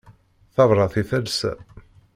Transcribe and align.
Tabrat 0.55 0.95
i 1.01 1.03
talsa. 1.11 1.53